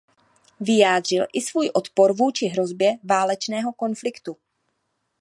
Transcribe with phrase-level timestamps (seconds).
[0.59, 4.37] Vyjádřil i svůj odpor vůči hrozbě válečného konfliktu.